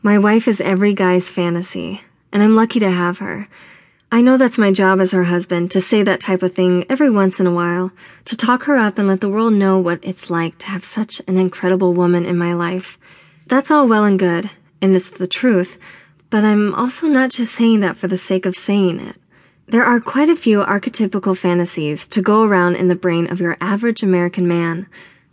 My 0.00 0.16
wife 0.16 0.46
is 0.46 0.60
every 0.60 0.94
guy's 0.94 1.28
fantasy, 1.28 2.02
and 2.32 2.40
I'm 2.40 2.54
lucky 2.54 2.78
to 2.78 2.90
have 2.90 3.18
her. 3.18 3.48
I 4.12 4.22
know 4.22 4.36
that's 4.36 4.56
my 4.56 4.70
job 4.70 5.00
as 5.00 5.10
her 5.10 5.24
husband 5.24 5.72
to 5.72 5.80
say 5.80 6.04
that 6.04 6.20
type 6.20 6.44
of 6.44 6.52
thing 6.52 6.84
every 6.88 7.10
once 7.10 7.40
in 7.40 7.48
a 7.48 7.52
while, 7.52 7.90
to 8.26 8.36
talk 8.36 8.62
her 8.64 8.76
up 8.76 8.96
and 8.96 9.08
let 9.08 9.20
the 9.20 9.28
world 9.28 9.54
know 9.54 9.76
what 9.80 9.98
it's 10.02 10.30
like 10.30 10.56
to 10.58 10.66
have 10.66 10.84
such 10.84 11.20
an 11.26 11.36
incredible 11.36 11.94
woman 11.94 12.24
in 12.24 12.38
my 12.38 12.54
life. 12.54 12.96
That's 13.48 13.72
all 13.72 13.88
well 13.88 14.04
and 14.04 14.20
good, 14.20 14.48
and 14.80 14.94
it's 14.94 15.10
the 15.10 15.26
truth, 15.26 15.76
but 16.30 16.44
I'm 16.44 16.76
also 16.76 17.08
not 17.08 17.30
just 17.30 17.52
saying 17.52 17.80
that 17.80 17.96
for 17.96 18.06
the 18.06 18.18
sake 18.18 18.46
of 18.46 18.54
saying 18.54 19.00
it. 19.00 19.16
There 19.66 19.84
are 19.84 20.00
quite 20.00 20.28
a 20.28 20.36
few 20.36 20.60
archetypical 20.60 21.36
fantasies 21.36 22.06
to 22.08 22.22
go 22.22 22.44
around 22.44 22.76
in 22.76 22.86
the 22.86 22.94
brain 22.94 23.28
of 23.32 23.40
your 23.40 23.56
average 23.60 24.04
American 24.04 24.46
man 24.46 24.86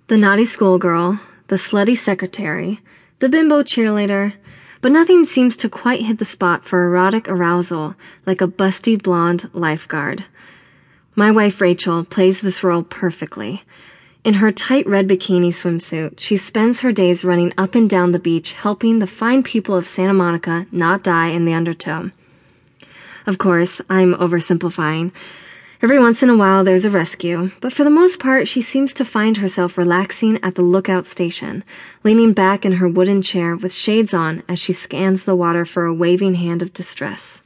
the 0.07 0.17
naughty 0.17 0.45
schoolgirl, 0.45 1.19
the 1.49 1.55
slutty 1.55 1.95
secretary, 1.95 2.79
the 3.19 3.29
bimbo 3.29 3.61
cheerleader, 3.63 4.33
but 4.85 4.91
nothing 4.91 5.25
seems 5.25 5.57
to 5.57 5.67
quite 5.67 6.01
hit 6.01 6.19
the 6.19 6.25
spot 6.25 6.63
for 6.63 6.85
erotic 6.85 7.27
arousal 7.27 7.95
like 8.27 8.39
a 8.39 8.47
busty 8.47 9.01
blonde 9.01 9.49
lifeguard. 9.51 10.23
My 11.15 11.31
wife 11.31 11.59
Rachel 11.59 12.03
plays 12.03 12.39
this 12.39 12.63
role 12.63 12.83
perfectly. 12.83 13.63
In 14.23 14.35
her 14.35 14.51
tight 14.51 14.85
red 14.85 15.07
bikini 15.07 15.49
swimsuit, 15.49 16.19
she 16.19 16.37
spends 16.37 16.81
her 16.81 16.91
days 16.91 17.25
running 17.25 17.51
up 17.57 17.73
and 17.73 17.89
down 17.89 18.11
the 18.11 18.19
beach 18.19 18.51
helping 18.53 18.99
the 18.99 19.07
fine 19.07 19.41
people 19.41 19.75
of 19.75 19.87
Santa 19.87 20.13
Monica 20.13 20.67
not 20.71 21.01
die 21.01 21.29
in 21.29 21.45
the 21.45 21.53
undertow. 21.55 22.11
Of 23.25 23.39
course, 23.39 23.81
I'm 23.89 24.13
oversimplifying. 24.13 25.11
Every 25.81 25.99
once 25.99 26.23
in 26.23 26.29
a 26.29 26.37
while 26.37 26.63
there's 26.63 26.85
a 26.85 26.89
rescue, 26.89 27.51
but 27.59 27.73
for 27.73 27.83
the 27.83 27.89
most 27.89 28.17
part 28.17 28.47
she 28.47 28.61
seems 28.61 28.93
to 28.93 29.03
find 29.03 29.35
herself 29.35 29.77
relaxing 29.77 30.39
at 30.41 30.55
the 30.55 30.61
lookout 30.61 31.05
station, 31.05 31.65
leaning 32.01 32.31
back 32.31 32.65
in 32.65 32.73
her 32.73 32.87
wooden 32.87 33.21
chair 33.21 33.57
with 33.57 33.73
shades 33.73 34.13
on 34.13 34.41
as 34.47 34.57
she 34.57 34.71
scans 34.71 35.25
the 35.25 35.35
water 35.35 35.65
for 35.65 35.85
a 35.85 35.93
waving 35.93 36.35
hand 36.35 36.61
of 36.61 36.73
distress. 36.73 37.41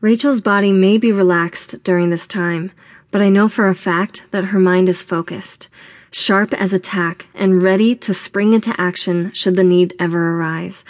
Rachel's 0.00 0.40
body 0.40 0.70
may 0.70 0.96
be 0.96 1.10
relaxed 1.10 1.82
during 1.82 2.10
this 2.10 2.28
time, 2.28 2.70
but 3.10 3.20
I 3.20 3.28
know 3.28 3.48
for 3.48 3.68
a 3.68 3.74
fact 3.74 4.30
that 4.30 4.44
her 4.44 4.60
mind 4.60 4.88
is 4.88 5.02
focused, 5.02 5.68
sharp 6.12 6.54
as 6.54 6.72
a 6.72 6.78
tack, 6.78 7.26
and 7.34 7.64
ready 7.64 7.96
to 7.96 8.14
spring 8.14 8.52
into 8.52 8.80
action 8.80 9.32
should 9.32 9.56
the 9.56 9.64
need 9.64 9.92
ever 9.98 10.36
arise. 10.36 10.84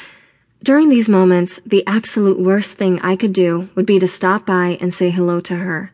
During 0.63 0.91
these 0.91 1.09
moments, 1.09 1.59
the 1.65 1.87
absolute 1.87 2.39
worst 2.39 2.73
thing 2.73 3.01
I 3.01 3.17
could 3.17 3.33
do 3.33 3.71
would 3.75 3.87
be 3.87 3.99
to 3.99 4.07
stop 4.07 4.45
by 4.45 4.77
and 4.79 4.93
say 4.93 5.09
hello 5.09 5.41
to 5.41 5.57
her 5.57 5.91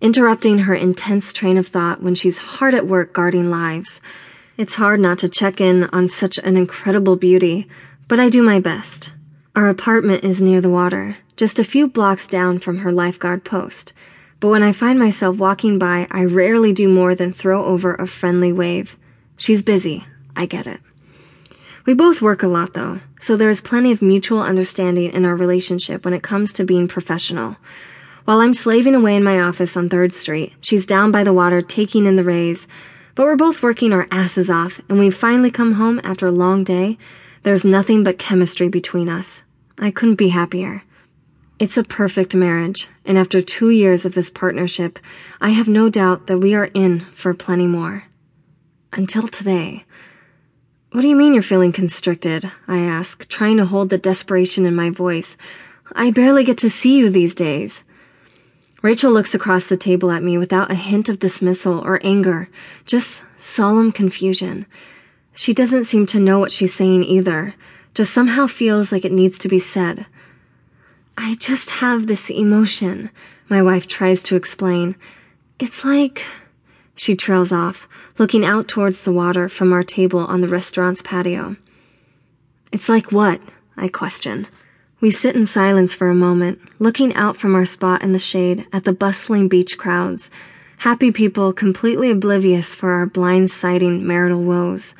interrupting 0.00 0.60
her 0.60 0.74
intense 0.74 1.32
train 1.32 1.56
of 1.56 1.66
thought 1.66 2.02
when 2.02 2.14
she's 2.14 2.38
hard 2.38 2.74
at 2.74 2.86
work 2.86 3.12
guarding 3.12 3.50
lives. 3.50 4.00
It's 4.56 4.74
hard 4.74 5.00
not 5.00 5.18
to 5.18 5.28
check 5.28 5.60
in 5.60 5.84
on 5.84 6.08
such 6.08 6.38
an 6.38 6.56
incredible 6.56 7.16
beauty, 7.16 7.68
but 8.08 8.20
I 8.20 8.28
do 8.28 8.42
my 8.42 8.60
best. 8.60 9.12
Our 9.54 9.68
apartment 9.68 10.24
is 10.24 10.42
near 10.42 10.60
the 10.60 10.70
water, 10.70 11.16
just 11.36 11.58
a 11.58 11.64
few 11.64 11.88
blocks 11.88 12.26
down 12.26 12.58
from 12.58 12.78
her 12.78 12.92
lifeguard 12.92 13.44
post. 13.44 13.92
But 14.38 14.48
when 14.48 14.62
I 14.62 14.72
find 14.72 14.98
myself 14.98 15.36
walking 15.36 15.78
by, 15.78 16.06
I 16.10 16.24
rarely 16.24 16.72
do 16.72 16.88
more 16.88 17.14
than 17.14 17.32
throw 17.32 17.64
over 17.64 17.94
a 17.94 18.06
friendly 18.06 18.52
wave. 18.52 18.96
She's 19.36 19.62
busy. 19.62 20.04
I 20.34 20.46
get 20.46 20.66
it. 20.66 20.80
We 21.86 21.94
both 21.94 22.20
work 22.20 22.42
a 22.42 22.48
lot, 22.48 22.74
though, 22.74 23.00
so 23.20 23.36
there 23.36 23.48
is 23.48 23.60
plenty 23.60 23.92
of 23.92 24.02
mutual 24.02 24.42
understanding 24.42 25.12
in 25.12 25.24
our 25.24 25.36
relationship 25.36 26.04
when 26.04 26.14
it 26.14 26.22
comes 26.22 26.52
to 26.54 26.64
being 26.64 26.88
professional. 26.88 27.56
While 28.26 28.40
I'm 28.40 28.54
slaving 28.54 28.96
away 28.96 29.14
in 29.14 29.22
my 29.22 29.38
office 29.38 29.76
on 29.76 29.88
3rd 29.88 30.12
Street, 30.12 30.52
she's 30.60 30.84
down 30.84 31.12
by 31.12 31.22
the 31.22 31.32
water 31.32 31.62
taking 31.62 32.06
in 32.06 32.16
the 32.16 32.24
rays. 32.24 32.66
But 33.14 33.22
we're 33.22 33.36
both 33.36 33.62
working 33.62 33.92
our 33.92 34.08
asses 34.10 34.50
off, 34.50 34.80
and 34.88 34.98
we've 34.98 35.14
finally 35.14 35.52
come 35.52 35.74
home 35.74 36.00
after 36.02 36.26
a 36.26 36.32
long 36.32 36.64
day. 36.64 36.98
There's 37.44 37.64
nothing 37.64 38.02
but 38.02 38.18
chemistry 38.18 38.68
between 38.68 39.08
us. 39.08 39.44
I 39.78 39.92
couldn't 39.92 40.16
be 40.16 40.30
happier. 40.30 40.82
It's 41.60 41.76
a 41.76 41.84
perfect 41.84 42.34
marriage, 42.34 42.88
and 43.04 43.16
after 43.16 43.40
two 43.40 43.70
years 43.70 44.04
of 44.04 44.14
this 44.14 44.28
partnership, 44.28 44.98
I 45.40 45.50
have 45.50 45.68
no 45.68 45.88
doubt 45.88 46.26
that 46.26 46.38
we 46.38 46.52
are 46.56 46.70
in 46.74 47.06
for 47.14 47.32
plenty 47.32 47.68
more. 47.68 48.06
Until 48.92 49.28
today. 49.28 49.84
What 50.90 51.02
do 51.02 51.06
you 51.06 51.14
mean 51.14 51.32
you're 51.32 51.44
feeling 51.44 51.70
constricted? 51.70 52.50
I 52.66 52.78
ask, 52.78 53.28
trying 53.28 53.58
to 53.58 53.66
hold 53.66 53.90
the 53.90 53.98
desperation 53.98 54.66
in 54.66 54.74
my 54.74 54.90
voice. 54.90 55.36
I 55.92 56.10
barely 56.10 56.42
get 56.42 56.58
to 56.58 56.70
see 56.70 56.96
you 56.96 57.08
these 57.08 57.32
days. 57.32 57.84
Rachel 58.82 59.12
looks 59.12 59.34
across 59.34 59.68
the 59.68 59.76
table 59.76 60.10
at 60.10 60.22
me 60.22 60.38
without 60.38 60.70
a 60.70 60.74
hint 60.74 61.08
of 61.08 61.18
dismissal 61.18 61.78
or 61.80 62.00
anger, 62.04 62.48
just 62.84 63.24
solemn 63.38 63.90
confusion. 63.90 64.66
She 65.34 65.52
doesn't 65.52 65.84
seem 65.84 66.06
to 66.06 66.20
know 66.20 66.38
what 66.38 66.52
she's 66.52 66.74
saying 66.74 67.02
either, 67.04 67.54
just 67.94 68.12
somehow 68.12 68.46
feels 68.46 68.92
like 68.92 69.04
it 69.04 69.12
needs 69.12 69.38
to 69.38 69.48
be 69.48 69.58
said. 69.58 70.06
I 71.16 71.36
just 71.36 71.70
have 71.70 72.06
this 72.06 72.30
emotion, 72.30 73.10
my 73.48 73.62
wife 73.62 73.86
tries 73.86 74.22
to 74.24 74.36
explain. 74.36 74.96
It's 75.58 75.84
like. 75.84 76.24
She 76.94 77.14
trails 77.14 77.52
off, 77.52 77.88
looking 78.18 78.44
out 78.44 78.68
towards 78.68 79.02
the 79.02 79.12
water 79.12 79.48
from 79.48 79.72
our 79.72 79.82
table 79.82 80.20
on 80.20 80.40
the 80.40 80.48
restaurant's 80.48 81.02
patio. 81.02 81.56
It's 82.72 82.88
like 82.88 83.12
what? 83.12 83.40
I 83.76 83.88
question. 83.88 84.46
We 84.98 85.10
sit 85.10 85.36
in 85.36 85.44
silence 85.44 85.92
for 85.94 86.08
a 86.08 86.14
moment, 86.14 86.58
looking 86.78 87.14
out 87.14 87.36
from 87.36 87.54
our 87.54 87.66
spot 87.66 88.02
in 88.02 88.12
the 88.12 88.18
shade 88.18 88.66
at 88.72 88.84
the 88.84 88.94
bustling 88.94 89.46
beach 89.46 89.76
crowds, 89.76 90.30
happy 90.78 91.12
people 91.12 91.52
completely 91.52 92.10
oblivious 92.10 92.74
for 92.74 92.92
our 92.92 93.06
blindsiding 93.06 94.02
marital 94.02 94.42
woes. 94.42 94.94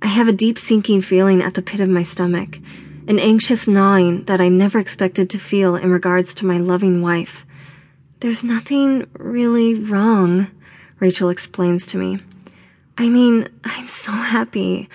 I 0.00 0.06
have 0.06 0.28
a 0.28 0.32
deep 0.32 0.58
sinking 0.58 1.02
feeling 1.02 1.42
at 1.42 1.52
the 1.52 1.60
pit 1.60 1.80
of 1.80 1.90
my 1.90 2.02
stomach, 2.02 2.58
an 3.06 3.18
anxious 3.18 3.68
gnawing 3.68 4.24
that 4.24 4.40
I 4.40 4.48
never 4.48 4.78
expected 4.78 5.28
to 5.30 5.38
feel 5.38 5.76
in 5.76 5.90
regards 5.90 6.32
to 6.34 6.46
my 6.46 6.56
loving 6.56 7.02
wife. 7.02 7.44
There's 8.20 8.44
nothing 8.44 9.06
really 9.18 9.74
wrong, 9.74 10.46
Rachel 11.00 11.28
explains 11.28 11.86
to 11.88 11.98
me. 11.98 12.18
I 12.96 13.10
mean, 13.10 13.48
I'm 13.62 13.88
so 13.88 14.10
happy. 14.10 14.88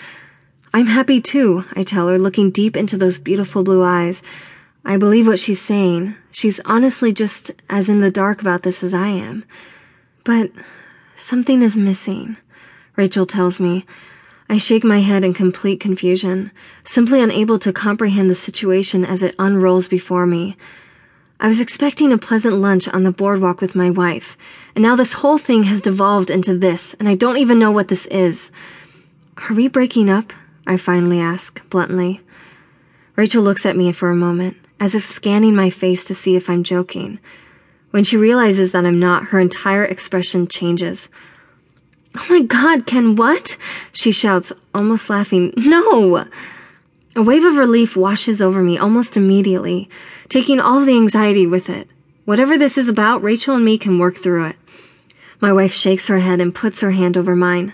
I'm 0.74 0.86
happy 0.86 1.20
too, 1.20 1.66
I 1.74 1.84
tell 1.84 2.08
her, 2.08 2.18
looking 2.18 2.50
deep 2.50 2.78
into 2.78 2.96
those 2.96 3.20
beautiful 3.20 3.64
blue 3.64 3.84
eyes. 3.84 4.24
I 4.86 4.96
believe 4.96 5.28
what 5.28 5.40
she's 5.40 5.62
saying. 5.62 6.16
She's 6.32 6.62
honestly 6.62 7.12
just 7.12 7.52
as 7.70 7.90
in 7.90 8.00
the 8.00 8.09
dark 8.09 8.42
about 8.42 8.64
this 8.64 8.82
as 8.82 8.94
I 8.94 9.08
am. 9.08 9.44
But 10.24 10.50
something 11.18 11.62
is 11.62 11.76
missing, 11.76 12.38
Rachel 12.96 13.26
tells 13.26 13.59
me. 13.59 13.86
I 14.48 14.58
shake 14.58 14.86
my 14.86 15.00
head 15.00 15.26
in 15.26 15.34
complete 15.34 15.82
confusion, 15.82 16.52
simply 16.86 17.22
unable 17.22 17.59
to 17.59 17.74
comprehend 17.74 18.30
the 18.30 18.36
situation 18.36 19.03
as 19.03 19.24
it 19.24 19.36
unrolls 19.38 19.90
before 19.90 20.26
me. 20.26 20.56
I 21.40 21.48
was 21.48 21.59
expecting 21.59 22.14
a 22.14 22.18
pleasant 22.18 22.56
lunch 22.56 22.88
on 22.88 23.03
the 23.03 23.12
boardwalk 23.12 23.59
with 23.59 23.76
my 23.76 23.90
wife, 23.90 24.38
and 24.76 24.84
now 24.84 24.96
this 24.96 25.14
whole 25.14 25.38
thing 25.38 25.64
has 25.64 25.82
devolved 25.82 26.30
into 26.30 26.58
this, 26.58 26.94
and 26.96 27.09
I 27.09 27.16
don't 27.16 27.38
even 27.38 27.59
know 27.59 27.72
what 27.72 27.90
this 27.90 28.06
is. 28.06 28.52
Are 29.50 29.53
we 29.53 29.68
breaking 29.68 30.09
up? 30.09 30.32
I 30.72 30.78
finally 30.78 31.20
ask, 31.20 31.62
bluntly. 31.70 32.22
Rachel 33.18 33.44
looks 33.44 33.66
at 33.66 33.76
me 33.76 33.92
for 33.92 34.09
a 34.09 34.16
moment, 34.16 34.56
as 34.80 34.96
if 34.96 35.04
scanning 35.04 35.54
my 35.54 35.70
face 35.70 36.06
to 36.06 36.16
see 36.16 36.38
if 36.38 36.50
I'm 36.50 36.64
joking. 36.64 37.20
When 37.90 38.06
she 38.06 38.16
realizes 38.16 38.72
that 38.72 38.86
I'm 38.86 38.98
not, 38.98 39.26
her 39.26 39.40
entire 39.42 39.84
expression 39.84 40.48
changes. 40.48 41.09
Oh 42.16 42.26
my 42.30 42.44
god, 42.44 42.86
Ken, 42.86 43.18
what? 43.18 43.58
She 43.92 44.14
shouts, 44.14 44.54
almost 44.74 45.09
laughing. 45.09 45.54
No! 45.58 46.26
A 47.18 47.22
wave 47.22 47.44
of 47.44 47.58
relief 47.58 47.98
washes 47.98 48.42
over 48.42 48.64
me 48.64 48.78
almost 48.78 49.18
immediately, 49.18 49.90
taking 50.30 50.62
all 50.62 50.80
the 50.80 50.96
anxiety 50.96 51.46
with 51.46 51.70
it. 51.70 51.90
Whatever 52.24 52.58
this 52.58 52.78
is 52.78 52.88
about, 52.88 53.22
Rachel 53.22 53.56
and 53.56 53.66
me 53.66 53.78
can 53.78 54.00
work 54.00 54.16
through 54.16 54.46
it. 54.46 54.56
My 55.42 55.52
wife 55.52 55.74
shakes 55.74 56.08
her 56.08 56.20
head 56.20 56.40
and 56.40 56.56
puts 56.56 56.80
her 56.80 56.92
hand 56.92 57.18
over 57.18 57.36
mine. 57.36 57.74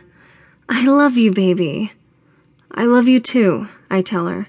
I 0.68 0.84
love 0.88 1.16
you, 1.16 1.32
baby. 1.32 1.92
I 2.78 2.86
love 2.86 3.08
you 3.08 3.20
too, 3.20 3.68
I 3.90 4.04
tell 4.04 4.28
her. 4.28 4.48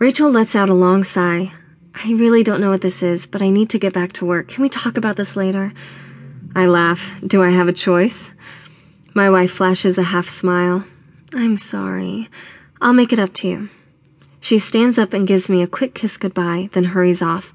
Rachel 0.00 0.32
lets 0.32 0.56
out 0.56 0.68
a 0.68 0.74
long 0.74 1.04
sigh. 1.04 1.52
I 1.94 2.12
really 2.12 2.42
don't 2.42 2.60
know 2.60 2.70
what 2.70 2.80
this 2.80 3.04
is, 3.04 3.28
but 3.28 3.40
I 3.40 3.50
need 3.50 3.70
to 3.70 3.78
get 3.78 3.92
back 3.92 4.10
to 4.14 4.26
work. 4.26 4.48
Can 4.48 4.62
we 4.62 4.68
talk 4.68 4.96
about 4.96 5.16
this 5.16 5.36
later? 5.36 5.72
I 6.56 6.66
laugh. 6.66 7.20
Do 7.24 7.44
I 7.44 7.50
have 7.50 7.68
a 7.68 7.72
choice? 7.72 8.32
My 9.14 9.30
wife 9.30 9.52
flashes 9.52 9.96
a 9.96 10.02
half 10.02 10.28
smile. 10.28 10.84
I'm 11.34 11.56
sorry. 11.56 12.28
I'll 12.80 12.92
make 12.92 13.12
it 13.12 13.20
up 13.20 13.32
to 13.34 13.48
you. 13.48 13.68
She 14.40 14.58
stands 14.58 14.98
up 14.98 15.12
and 15.12 15.24
gives 15.24 15.48
me 15.48 15.62
a 15.62 15.68
quick 15.68 15.94
kiss 15.94 16.16
goodbye, 16.16 16.68
then 16.72 16.82
hurries 16.82 17.22
off. 17.22 17.52